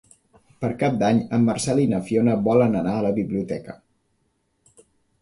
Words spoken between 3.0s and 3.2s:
la